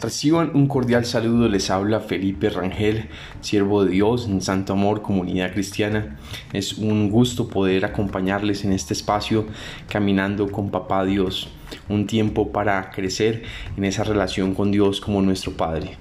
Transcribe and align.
Reciban 0.00 0.52
un 0.54 0.66
cordial 0.66 1.04
saludo, 1.04 1.46
les 1.50 1.68
habla 1.68 2.00
Felipe 2.00 2.48
Rangel, 2.48 3.10
siervo 3.42 3.84
de 3.84 3.90
Dios 3.90 4.26
en 4.26 4.40
Santo 4.40 4.72
Amor, 4.72 5.02
comunidad 5.02 5.52
cristiana. 5.52 6.16
Es 6.54 6.78
un 6.78 7.10
gusto 7.10 7.48
poder 7.48 7.84
acompañarles 7.84 8.64
en 8.64 8.72
este 8.72 8.94
espacio 8.94 9.44
caminando 9.90 10.50
con 10.50 10.70
Papá 10.70 11.04
Dios, 11.04 11.50
un 11.90 12.06
tiempo 12.06 12.50
para 12.50 12.90
crecer 12.92 13.42
en 13.76 13.84
esa 13.84 14.02
relación 14.02 14.54
con 14.54 14.72
Dios 14.72 15.02
como 15.02 15.20
nuestro 15.20 15.52
Padre. 15.52 15.98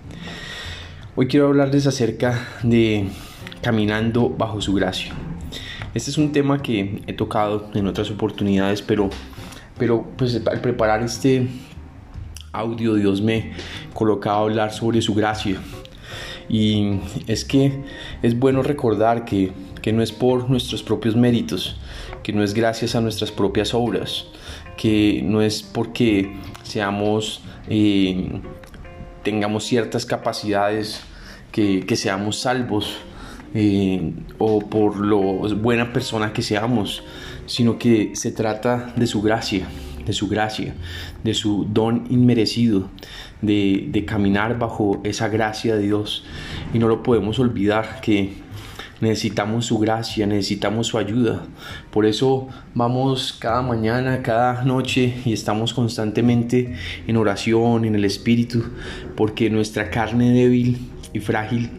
Hoy 1.17 1.27
quiero 1.27 1.47
hablarles 1.47 1.85
acerca 1.85 2.39
de 2.63 3.09
caminando 3.61 4.29
bajo 4.29 4.61
su 4.61 4.73
gracia. 4.75 5.11
Este 5.93 6.09
es 6.09 6.17
un 6.17 6.31
tema 6.31 6.61
que 6.61 7.01
he 7.05 7.11
tocado 7.11 7.69
en 7.73 7.85
otras 7.85 8.09
oportunidades, 8.11 8.81
pero, 8.81 9.09
pero 9.77 10.07
pues 10.15 10.41
al 10.47 10.61
preparar 10.61 11.03
este 11.03 11.49
audio 12.51 12.95
Dios 12.95 13.21
me 13.21 13.51
colocaba 13.99 14.37
a 14.37 14.41
hablar 14.43 14.71
sobre 14.71 15.01
su 15.01 15.13
gracia. 15.13 15.57
Y 16.47 17.01
es 17.27 17.43
que 17.43 17.83
es 18.23 18.39
bueno 18.39 18.63
recordar 18.63 19.25
que, 19.25 19.51
no 19.91 20.03
es 20.03 20.11
por 20.11 20.49
nuestros 20.51 20.83
propios 20.83 21.15
méritos, 21.15 21.75
que 22.21 22.31
no 22.31 22.43
es 22.43 22.53
gracias 22.53 22.95
a 22.95 23.01
nuestras 23.01 23.31
propias 23.31 23.73
obras, 23.73 24.27
que 24.77 25.21
no 25.23 25.41
es 25.41 25.63
porque 25.63 26.37
seamos, 26.61 27.41
eh, 27.67 28.39
tengamos 29.23 29.63
ciertas 29.65 30.05
capacidades, 30.05 31.01
que, 31.51 31.95
seamos 31.95 32.39
salvos, 32.39 32.97
eh, 33.55 34.13
o 34.37 34.59
por 34.59 34.97
lo 34.97 35.21
buena 35.55 35.91
persona 35.91 36.33
que 36.33 36.43
seamos, 36.43 37.03
sino 37.47 37.79
que 37.79 38.11
se 38.13 38.31
trata 38.31 38.93
de 38.95 39.07
su 39.07 39.23
gracia 39.23 39.65
de 40.09 40.13
su 40.13 40.27
gracia, 40.27 40.73
de 41.23 41.35
su 41.35 41.67
don 41.71 42.07
inmerecido, 42.09 42.89
de, 43.43 44.03
caminar 44.07 44.57
bajo 44.57 45.01
esa 45.03 45.27
gracia 45.27 45.75
de 45.75 45.83
Dios. 45.83 46.25
Y 46.73 46.79
no 46.79 46.87
lo 46.87 47.03
podemos 47.03 47.37
olvidar 47.37 48.01
que 48.01 48.33
necesitamos 49.01 49.67
su 49.67 49.77
gracia, 49.77 50.25
necesitamos 50.25 50.87
su 50.87 50.97
ayuda. 50.97 51.43
Por 51.91 52.07
eso 52.07 52.47
vamos 52.73 53.37
cada 53.39 53.61
mañana, 53.61 54.23
cada 54.23 54.63
noche 54.63 55.13
y 55.25 55.31
estamos 55.31 55.75
constantemente 55.75 56.73
en 57.05 57.15
oración, 57.15 57.85
en 57.85 57.93
el 57.93 58.03
Espíritu, 58.03 58.63
porque 59.15 59.51
nuestra 59.51 59.91
carne 59.91 60.31
débil 60.31 60.89
y 61.13 61.19
frágil 61.19 61.69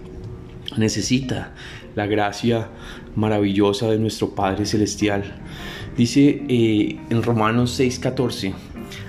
necesita 0.77 1.53
la 1.95 2.07
gracia 2.07 2.69
maravillosa 3.17 3.91
de 3.91 3.99
nuestro 3.99 4.35
Padre 4.35 4.67
Celestial. 4.67 5.25
Dice 5.97 6.43
eh, 6.49 6.99
en 7.11 7.23
Romanos 7.23 7.79
6:14, 7.79 8.55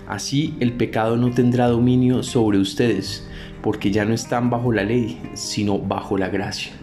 así 0.07 0.55
el 0.59 0.73
pecado 0.73 1.17
no 1.17 1.31
tendrá 1.31 1.67
dominio 1.67 2.23
sobre 2.23 2.57
ustedes, 2.57 3.27
porque 3.61 3.91
ya 3.91 4.05
no 4.05 4.13
están 4.13 4.49
bajo 4.49 4.71
la 4.71 4.83
ley, 4.83 5.21
sino 5.33 5.77
bajo 5.79 6.17
la 6.17 6.29
gracia. 6.29 6.73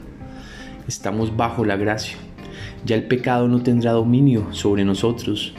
Estamos 0.86 1.36
bajo 1.36 1.64
la 1.64 1.76
gracia. 1.76 2.16
Ya 2.84 2.94
el 2.94 3.04
pecado 3.04 3.48
no 3.48 3.62
tendrá 3.62 3.92
dominio 3.92 4.48
sobre 4.52 4.84
nosotros. 4.84 5.52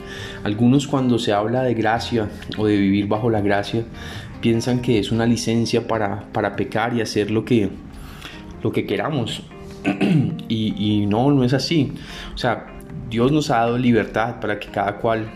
Algunos 0.43 0.87
cuando 0.87 1.19
se 1.19 1.33
habla 1.33 1.63
de 1.63 1.73
gracia 1.73 2.29
o 2.57 2.65
de 2.65 2.77
vivir 2.77 3.07
bajo 3.07 3.29
la 3.29 3.41
gracia, 3.41 3.83
piensan 4.41 4.81
que 4.81 4.99
es 4.99 5.11
una 5.11 5.25
licencia 5.25 5.87
para, 5.87 6.31
para 6.31 6.55
pecar 6.55 6.95
y 6.95 7.01
hacer 7.01 7.29
lo 7.29 7.45
que, 7.45 7.69
lo 8.63 8.71
que 8.71 8.85
queramos. 8.85 9.43
y, 10.47 10.73
y 10.77 11.05
no, 11.05 11.31
no 11.31 11.43
es 11.43 11.53
así. 11.53 11.93
O 12.33 12.37
sea, 12.37 12.67
Dios 13.09 13.31
nos 13.31 13.49
ha 13.49 13.57
dado 13.57 13.77
libertad 13.77 14.39
para 14.39 14.59
que 14.59 14.69
cada 14.69 14.97
cual 14.97 15.29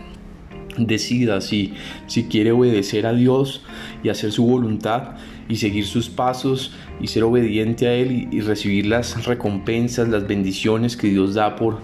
decida 0.78 1.40
si, 1.40 1.74
si 2.06 2.24
quiere 2.24 2.52
obedecer 2.52 3.06
a 3.06 3.12
Dios 3.12 3.62
y 4.02 4.08
hacer 4.08 4.32
su 4.32 4.44
voluntad 4.44 5.12
y 5.48 5.56
seguir 5.56 5.86
sus 5.86 6.08
pasos 6.08 6.72
y 7.00 7.08
ser 7.08 7.22
obediente 7.24 7.86
a 7.86 7.94
Él 7.94 8.28
y, 8.32 8.40
recibir 8.40 8.86
las 8.86 9.26
recompensas, 9.26 10.08
las 10.08 10.26
bendiciones 10.26 10.96
que 10.96 11.08
Dios 11.08 11.34
da 11.34 11.56
por, 11.56 11.78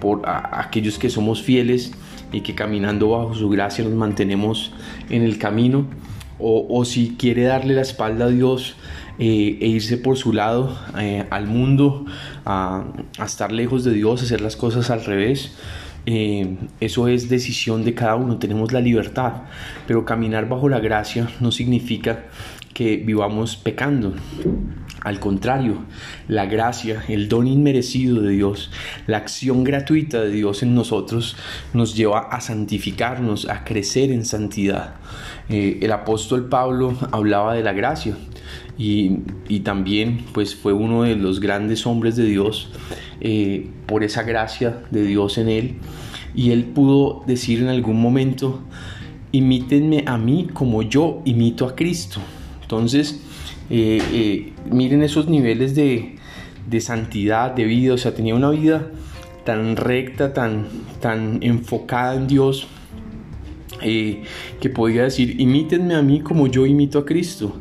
por 0.00 0.22
aquellos 0.26 0.98
que 0.98 1.10
somos 1.10 1.42
fieles 1.42 1.92
y 2.32 2.40
que 2.40 2.54
caminando 2.54 3.10
bajo 3.10 3.34
su 3.34 3.48
gracia 3.48 3.84
nos 3.84 3.94
mantenemos 3.94 4.72
en 5.10 5.22
el 5.22 5.38
camino. 5.38 5.86
O, 6.40 6.66
o 6.68 6.84
si 6.84 7.14
quiere 7.16 7.44
darle 7.44 7.74
la 7.74 7.82
espalda 7.82 8.24
a 8.24 8.28
Dios 8.28 8.74
eh, 9.18 9.58
e 9.60 9.66
irse 9.68 9.96
por 9.96 10.16
su 10.16 10.32
lado 10.32 10.76
eh, 10.98 11.24
al 11.30 11.46
mundo, 11.46 12.04
a, 12.44 12.84
estar 13.24 13.52
lejos 13.52 13.84
de 13.84 13.92
Dios, 13.92 14.22
hacer 14.22 14.40
las 14.40 14.56
cosas 14.56 14.90
al 14.90 15.04
revés. 15.04 15.52
Eh, 16.06 16.56
eso 16.80 17.08
es 17.08 17.28
decisión 17.28 17.84
de 17.84 17.94
cada 17.94 18.16
uno, 18.16 18.38
tenemos 18.38 18.72
la 18.72 18.80
libertad, 18.80 19.32
pero 19.86 20.04
caminar 20.04 20.48
bajo 20.48 20.68
la 20.68 20.80
gracia 20.80 21.30
no 21.40 21.50
significa 21.50 22.24
que 22.74 22.96
vivamos 22.98 23.56
pecando. 23.56 24.12
Al 25.00 25.20
contrario, 25.20 25.78
la 26.28 26.46
gracia, 26.46 27.04
el 27.08 27.28
don 27.28 27.46
inmerecido 27.46 28.22
de 28.22 28.30
Dios, 28.30 28.70
la 29.06 29.18
acción 29.18 29.62
gratuita 29.62 30.22
de 30.22 30.30
Dios 30.30 30.62
en 30.62 30.74
nosotros 30.74 31.36
nos 31.74 31.94
lleva 31.94 32.20
a 32.20 32.40
santificarnos, 32.40 33.48
a 33.48 33.64
crecer 33.64 34.10
en 34.10 34.24
santidad. 34.24 34.96
el 35.48 35.92
apóstol 35.92 36.48
Pablo 36.48 36.96
hablaba 37.12 37.54
de 37.54 37.62
la 37.62 37.74
gracia 37.74 38.16
y, 38.78 39.60
también 39.60 40.24
pues 40.32 40.54
fue 40.54 40.72
uno 40.72 41.02
de 41.02 41.16
los 41.16 41.38
grandes 41.38 41.86
hombres 41.86 42.16
de 42.16 42.24
Dios 42.24 42.70
eh, 43.20 43.68
por 43.86 44.04
esa 44.04 44.22
gracia 44.22 44.82
de 44.90 45.04
Dios 45.04 45.38
en 45.38 45.48
él 45.48 45.76
y 46.34 46.50
él 46.50 46.64
pudo 46.64 47.22
decir 47.26 47.60
en 47.60 47.68
algún 47.68 48.00
momento 48.00 48.62
imítenme 49.32 50.04
a 50.06 50.18
mí 50.18 50.48
como 50.52 50.82
yo 50.82 51.22
imito 51.24 51.66
a 51.66 51.76
Cristo 51.76 52.20
entonces 52.64 53.20
eh, 53.70 54.02
eh, 54.12 54.52
miren 54.70 55.02
esos 55.02 55.28
niveles 55.28 55.74
de, 55.74 56.16
de, 56.68 56.80
santidad 56.80 57.50
de 57.52 57.64
vida. 57.64 57.94
O 57.94 57.98
sea 57.98 58.14
tenía 58.14 58.34
una 58.34 58.50
vida 58.50 58.88
tan 59.44 59.76
recta 59.76 60.32
tan, 60.32 60.66
tan 61.00 61.42
enfocada 61.42 62.14
en 62.14 62.26
Dios 62.26 62.66
eh, 63.82 64.22
que 64.60 64.70
podía 64.70 65.02
decir, 65.02 65.40
imítenme 65.40 65.94
a 65.94 66.02
mí 66.02 66.20
como 66.20 66.46
yo 66.46 66.64
imito 66.64 67.00
a 67.00 67.04
Cristo. 67.04 67.60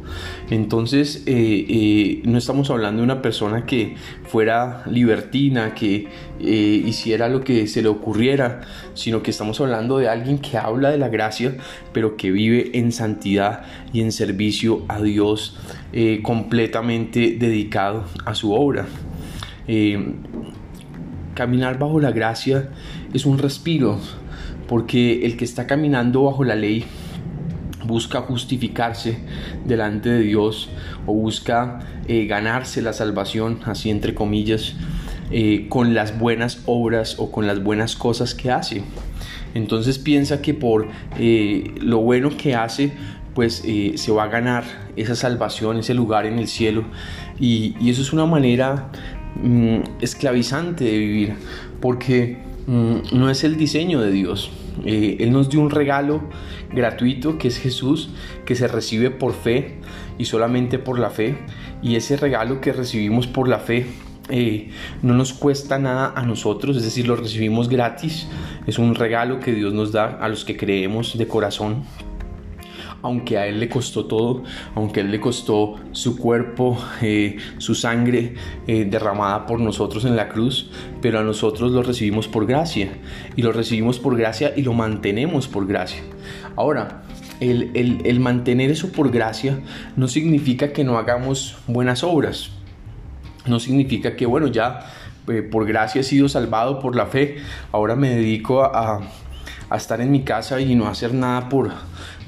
Entonces, 0.49 1.23
eh, 1.25 1.65
eh, 1.67 2.21
no 2.25 2.37
estamos 2.37 2.69
hablando 2.69 3.01
de 3.01 3.05
una 3.05 3.21
persona 3.21 3.65
que 3.65 3.95
fuera 4.23 4.83
libertina, 4.85 5.73
que 5.73 6.07
hiciera 6.39 7.29
lo 7.29 7.41
que 7.41 7.67
se 7.67 7.81
le 7.81 7.87
ocurriera, 7.87 8.61
sino 8.93 9.23
que 9.23 9.31
estamos 9.31 9.59
hablando 9.61 9.97
de 9.97 10.09
alguien 10.09 10.39
que 10.39 10.57
habla 10.57 10.91
de 10.91 10.97
la 10.97 11.09
gracia, 11.09 11.55
pero 11.93 12.17
que 12.17 12.31
vive 12.31 12.77
en 12.77 12.91
santidad 12.91 13.63
y 13.93 14.01
en 14.01 14.11
servicio 14.11 14.83
a 14.89 15.01
Dios, 15.01 15.57
completamente 16.21 17.37
dedicado 17.39 18.05
a 18.25 18.35
su 18.35 18.53
obra. 18.53 18.85
caminar 21.33 21.79
bajo 21.79 21.99
la 21.99 22.11
gracia 22.11 22.69
es 23.13 23.25
un 23.25 23.37
respiro 23.37 23.99
porque 24.73 25.23
el 25.27 25.37
que 25.37 25.45
está 25.45 25.67
caminando 25.67 26.23
bajo 26.23 26.43
la 26.43 26.55
ley 26.55 26.83
busca 27.85 28.21
justificarse 28.21 29.19
delante 29.65 30.09
de 30.09 30.21
Dios 30.21 30.67
o 31.05 31.13
busca 31.13 31.81
eh, 32.07 32.25
ganarse 32.25 32.81
la 32.81 32.91
salvación, 32.91 33.59
así 33.65 33.91
entre 33.91 34.15
comillas, 34.15 34.73
eh, 35.29 35.67
con 35.69 35.93
las 35.93 36.17
buenas 36.17 36.63
obras 36.65 37.17
o 37.19 37.31
con 37.31 37.45
las 37.45 37.63
buenas 37.63 37.95
cosas 37.95 38.33
que 38.33 38.49
hace. 38.49 38.81
Entonces 39.53 39.99
piensa 39.99 40.41
que 40.41 40.55
por 40.55 40.87
eh, 41.19 41.75
lo 41.79 41.99
bueno 41.99 42.31
que 42.35 42.55
hace, 42.55 42.93
pues 43.35 43.63
se 43.95 44.11
va 44.11 44.23
a 44.23 44.27
ganar 44.27 44.63
esa 44.95 45.13
salvación, 45.13 45.77
ese 45.77 45.93
lugar 45.93 46.25
en 46.25 46.39
el 46.39 46.47
cielo. 46.47 46.83
Y, 47.39 47.75
eso 47.87 48.01
es 48.01 48.11
una 48.11 48.25
manera 48.25 48.89
mm, 49.35 50.01
esclavizante 50.01 50.83
de 50.83 50.97
vivir, 50.97 51.35
porque 51.79 52.39
mm, 52.65 53.15
no 53.19 53.29
es 53.29 53.43
el 53.43 53.55
diseño 53.55 54.01
de 54.01 54.09
Dios. 54.09 54.49
Eh, 54.85 55.17
él 55.19 55.31
nos 55.31 55.49
dio 55.49 55.61
un 55.61 55.69
regalo 55.69 56.21
gratuito 56.71 57.37
que 57.37 57.47
es 57.47 57.57
Jesús, 57.57 58.09
que 58.45 58.55
se 58.55 58.67
recibe 58.67 59.11
por 59.11 59.33
fe 59.33 59.79
y 60.17 60.25
solamente 60.25 60.79
por 60.79 60.99
la 60.99 61.09
fe. 61.09 61.37
Y 61.81 61.95
ese 61.95 62.17
regalo 62.17 62.61
que 62.61 62.73
recibimos 62.73 63.27
por 63.27 63.47
la 63.47 63.59
fe 63.59 63.85
eh, 64.29 64.69
no 65.01 65.13
nos 65.13 65.33
cuesta 65.33 65.77
nada 65.79 66.13
a 66.15 66.23
nosotros, 66.23 66.77
es 66.77 66.83
decir, 66.83 67.07
lo 67.07 67.15
recibimos 67.15 67.69
gratis. 67.69 68.27
Es 68.67 68.79
un 68.79 68.95
regalo 68.95 69.39
que 69.39 69.53
Dios 69.53 69.73
nos 69.73 69.91
da 69.91 70.17
a 70.21 70.29
los 70.29 70.45
que 70.45 70.55
creemos 70.55 71.17
de 71.17 71.27
corazón 71.27 71.83
aunque 73.03 73.37
a 73.37 73.45
Él 73.45 73.59
le 73.59 73.69
costó 73.69 74.05
todo, 74.05 74.43
aunque 74.75 75.01
a 75.01 75.03
Él 75.03 75.11
le 75.11 75.19
costó 75.19 75.75
su 75.91 76.17
cuerpo, 76.17 76.77
eh, 77.01 77.37
su 77.57 77.75
sangre 77.75 78.35
eh, 78.65 78.85
derramada 78.85 79.45
por 79.45 79.59
nosotros 79.59 80.05
en 80.05 80.15
la 80.15 80.29
cruz, 80.29 80.71
pero 81.01 81.19
a 81.19 81.23
nosotros 81.23 81.71
lo 81.73 81.83
recibimos 81.83 82.29
por 82.29 82.47
gracia, 82.47 82.89
y 83.35 83.41
lo 83.41 83.51
recibimos 83.51 83.99
por 83.99 84.17
gracia 84.17 84.53
y 84.55 84.61
lo 84.61 84.73
mantenemos 84.73 85.49
por 85.49 85.67
gracia. 85.67 86.01
Ahora, 86.55 87.03
el, 87.41 88.19
mantener 88.21 88.71
eso 88.71 88.89
por 88.93 89.11
gracia 89.11 89.59
no 89.97 90.07
significa 90.07 90.71
que 90.71 90.85
no 90.85 90.97
hagamos 90.97 91.57
buenas 91.67 92.05
obras, 92.05 92.51
no 93.45 93.59
significa 93.59 94.15
que, 94.15 94.25
bueno, 94.25 94.47
ya 94.47 94.79
eh, 95.27 95.41
por 95.41 95.67
gracia 95.67 95.99
he 95.99 96.03
sido 96.05 96.29
salvado 96.29 96.79
por 96.79 96.95
la 96.95 97.07
fe, 97.07 97.35
ahora 97.73 97.97
me 97.97 98.11
dedico 98.11 98.63
a, 98.63 99.01
a 99.69 99.75
estar 99.75 99.99
en 99.99 100.09
mi 100.09 100.23
casa 100.23 100.61
y 100.61 100.73
no 100.75 100.87
hacer 100.87 101.13
nada 101.13 101.49
por 101.49 101.69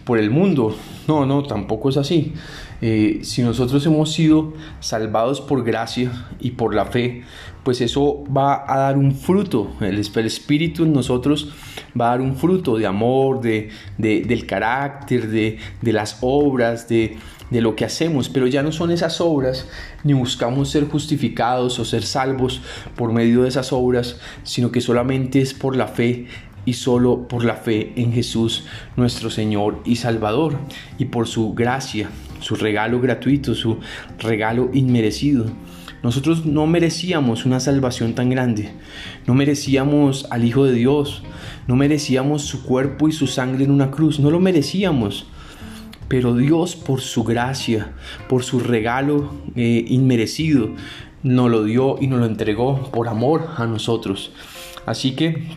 por 0.05 0.19
el 0.19 0.29
mundo. 0.29 0.75
No, 1.07 1.25
no, 1.25 1.43
tampoco 1.43 1.89
es 1.89 1.97
así. 1.97 2.33
Eh, 2.81 3.19
si 3.23 3.41
nosotros 3.41 3.85
hemos 3.85 4.13
sido 4.13 4.53
salvados 4.79 5.41
por 5.41 5.63
gracia 5.63 6.27
y 6.39 6.51
por 6.51 6.73
la 6.73 6.85
fe, 6.85 7.23
pues 7.63 7.81
eso 7.81 8.23
va 8.25 8.63
a 8.67 8.77
dar 8.77 8.97
un 8.97 9.13
fruto. 9.13 9.71
El, 9.81 9.97
Espíritu 9.97 10.83
en 10.83 10.93
nosotros 10.93 11.49
va 11.99 12.07
a 12.07 12.09
dar 12.11 12.21
un 12.21 12.35
fruto 12.35 12.77
de 12.77 12.85
amor, 12.85 13.41
de, 13.41 13.69
del 13.97 14.45
carácter, 14.45 15.27
de, 15.29 15.57
de 15.81 15.93
las 15.93 16.19
obras, 16.21 16.87
de, 16.87 17.17
de 17.49 17.61
lo 17.61 17.75
que 17.75 17.85
hacemos, 17.85 18.29
pero 18.29 18.47
ya 18.47 18.63
no 18.63 18.71
son 18.71 18.91
esas 18.91 19.21
obras, 19.21 19.67
ni 20.03 20.13
buscamos 20.13 20.69
ser 20.69 20.87
justificados 20.87 21.77
o 21.79 21.85
ser 21.85 22.03
salvos 22.03 22.61
por 22.95 23.13
medio 23.13 23.43
de 23.43 23.49
esas 23.49 23.71
obras, 23.71 24.17
sino 24.43 24.71
que 24.71 24.81
solamente 24.81 25.41
es 25.41 25.53
por 25.53 25.75
la 25.75 25.87
fe 25.87 26.27
y 26.65 26.73
solo 26.73 27.27
por 27.27 27.43
la 27.43 27.55
fe 27.55 27.93
en 27.95 28.11
Jesús 28.11 28.65
nuestro 28.97 29.29
Señor 29.29 29.81
y 29.85 29.95
Salvador 29.97 30.57
y 30.97 31.05
por 31.05 31.27
su 31.27 31.53
gracia, 31.53 32.09
su 32.39 32.55
regalo 32.55 32.99
gratuito, 32.99 33.55
su 33.55 33.79
regalo 34.19 34.69
inmerecido. 34.73 35.45
Nosotros 36.03 36.45
no 36.45 36.67
merecíamos 36.67 37.45
una 37.45 37.59
salvación 37.59 38.13
tan 38.13 38.29
grande, 38.29 38.71
no 39.25 39.33
merecíamos 39.33 40.27
al 40.29 40.43
Hijo 40.43 40.65
de 40.65 40.73
Dios, 40.73 41.23
no 41.67 41.75
merecíamos 41.75 42.43
su 42.43 42.63
cuerpo 42.63 43.07
y 43.07 43.11
su 43.11 43.25
sangre 43.25 43.63
en 43.63 43.71
una 43.71 43.89
cruz, 43.89 44.19
no 44.19 44.29
lo 44.29 44.39
merecíamos. 44.39 45.25
Pero 46.07 46.35
Dios 46.35 46.75
por 46.75 47.01
su 47.01 47.23
gracia, 47.23 47.93
por 48.29 48.43
su 48.43 48.59
regalo 48.59 49.33
eh, 49.55 49.83
inmerecido, 49.87 50.69
nos 51.23 51.49
lo 51.49 51.63
dio 51.63 51.95
y 51.99 52.05
nos 52.05 52.19
lo 52.19 52.27
entregó 52.27 52.91
por 52.91 53.07
amor 53.07 53.49
a 53.57 53.65
nosotros. 53.65 54.31
Así 54.85 55.15
que 55.15 55.47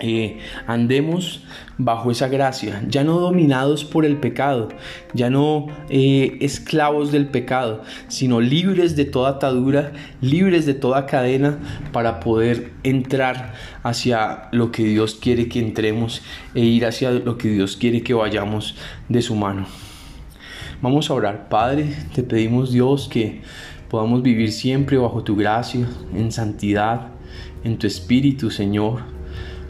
eh, 0.00 0.38
andemos 0.66 1.44
bajo 1.78 2.10
esa 2.10 2.26
gracia, 2.26 2.82
ya 2.88 3.04
no 3.04 3.20
dominados 3.20 3.84
por 3.84 4.04
el 4.04 4.16
pecado, 4.16 4.68
ya 5.12 5.30
no 5.30 5.68
eh, 5.88 6.36
esclavos 6.40 7.12
del 7.12 7.28
pecado, 7.28 7.82
sino 8.08 8.40
libres 8.40 8.96
de 8.96 9.04
toda 9.04 9.30
atadura, 9.30 9.92
libres 10.20 10.66
de 10.66 10.74
toda 10.74 11.06
cadena 11.06 11.60
para 11.92 12.18
poder 12.18 12.72
entrar 12.82 13.54
hacia 13.84 14.48
lo 14.50 14.72
que 14.72 14.82
Dios 14.82 15.14
quiere 15.14 15.48
que 15.48 15.60
entremos 15.60 16.22
e 16.56 16.62
ir 16.62 16.86
hacia 16.86 17.12
lo 17.12 17.38
que 17.38 17.50
Dios 17.50 17.76
quiere 17.76 18.02
que 18.02 18.14
vayamos 18.14 18.74
de 19.08 19.22
su 19.22 19.36
mano. 19.36 19.66
Vamos 20.82 21.08
a 21.08 21.14
orar, 21.14 21.48
Padre, 21.48 21.94
te 22.12 22.24
pedimos 22.24 22.72
Dios 22.72 23.08
que 23.08 23.42
podamos 23.88 24.22
vivir 24.22 24.50
siempre 24.50 24.98
bajo 24.98 25.22
tu 25.22 25.36
gracia, 25.36 25.86
en 26.12 26.32
santidad, 26.32 27.12
en 27.62 27.78
tu 27.78 27.86
espíritu, 27.86 28.50
Señor 28.50 29.14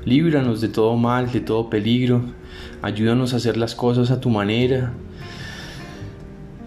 Líbranos 0.05 0.61
de 0.61 0.69
todo 0.69 0.97
mal, 0.97 1.33
de 1.33 1.41
todo 1.41 1.71
peligro. 1.71 2.21
Ayúdanos 2.83 3.33
a 3.33 3.37
hacer 3.37 3.57
las 3.57 3.75
cosas 3.75 4.11
a 4.11 4.21
tu 4.21 4.29
manera. 4.29 4.93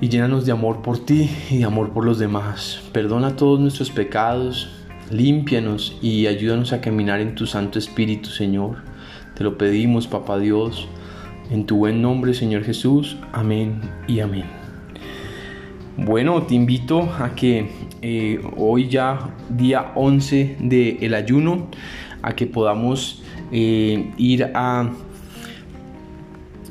Y 0.02 0.10
llénanos 0.10 0.46
de 0.46 0.52
amor 0.52 0.82
por 0.82 1.06
ti 1.06 1.30
y 1.52 1.60
de 1.60 1.66
amor 1.66 1.92
por 1.92 2.04
los 2.04 2.18
demás. 2.18 2.82
Perdona 2.94 3.36
todos 3.36 3.60
nuestros 3.60 3.92
pecados. 3.92 4.70
Límpianos 5.12 5.98
y 6.02 6.26
ayúdanos 6.26 6.74
a 6.74 6.82
caminar 6.82 7.22
en 7.22 7.36
tu 7.36 7.46
Santo 7.46 7.78
Espíritu, 7.78 8.30
Señor. 8.30 8.78
Te 9.36 9.44
lo 9.44 9.58
pedimos, 9.58 10.08
Papá 10.08 10.40
Dios. 10.40 10.88
En 11.52 11.66
tu 11.66 11.78
buen 11.78 12.02
nombre, 12.02 12.34
Señor 12.34 12.64
Jesús. 12.64 13.18
Amén 13.32 13.82
y 14.08 14.20
amén. 14.20 14.46
Bueno, 15.96 16.44
te 16.44 16.56
invito 16.56 17.04
a 17.20 17.36
que 17.36 17.70
eh, 18.02 18.42
hoy 18.58 18.90
ya, 18.90 19.36
día 19.50 19.92
11 19.96 20.58
del 20.60 21.14
ayuno, 21.14 21.68
a 22.22 22.36
que 22.36 22.48
podamos 22.48 23.24
eh, 23.52 24.12
ir 24.18 24.52
a 24.54 24.90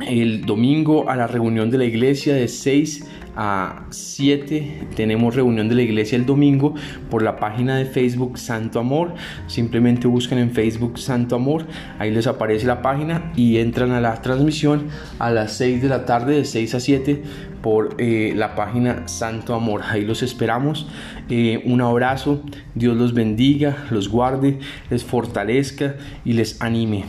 el 0.06 0.44
domingo 0.44 1.08
a 1.08 1.16
la 1.16 1.26
reunión 1.26 1.70
de 1.70 1.78
la 1.78 1.84
iglesia 1.84 2.34
de 2.34 2.48
6 2.48 3.04
a 3.36 3.84
7 3.90 4.88
tenemos 4.96 5.34
reunión 5.34 5.68
de 5.68 5.74
la 5.74 5.82
iglesia 5.82 6.16
el 6.16 6.26
domingo 6.26 6.74
por 7.10 7.22
la 7.22 7.36
página 7.36 7.76
de 7.76 7.84
Facebook 7.84 8.38
Santo 8.38 8.80
Amor. 8.80 9.14
Simplemente 9.46 10.08
buscan 10.08 10.38
en 10.38 10.50
Facebook 10.52 10.98
Santo 10.98 11.36
Amor, 11.36 11.66
ahí 11.98 12.10
les 12.10 12.26
aparece 12.26 12.66
la 12.66 12.82
página 12.82 13.32
y 13.36 13.58
entran 13.58 13.92
a 13.92 14.00
la 14.00 14.20
transmisión 14.22 14.86
a 15.18 15.30
las 15.30 15.52
6 15.52 15.82
de 15.82 15.88
la 15.88 16.04
tarde 16.06 16.34
de 16.36 16.44
6 16.44 16.74
a 16.74 16.80
7 16.80 17.22
por 17.62 17.96
eh, 17.98 18.32
la 18.36 18.54
página 18.54 19.08
Santo 19.08 19.54
Amor. 19.54 19.82
Ahí 19.88 20.04
los 20.04 20.22
esperamos. 20.22 20.86
Eh, 21.28 21.62
un 21.64 21.80
abrazo, 21.80 22.42
Dios 22.74 22.96
los 22.96 23.12
bendiga, 23.12 23.86
los 23.90 24.08
guarde, 24.08 24.58
les 24.90 25.04
fortalezca 25.04 25.96
y 26.24 26.32
les 26.32 26.60
anime. 26.62 27.04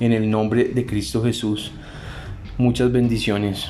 En 0.00 0.12
el 0.12 0.30
nombre 0.30 0.64
de 0.64 0.86
Cristo 0.86 1.22
Jesús. 1.22 1.72
Muchas 2.56 2.90
bendiciones. 2.90 3.68